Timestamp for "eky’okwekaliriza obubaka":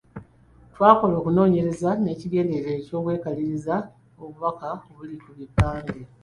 2.77-4.67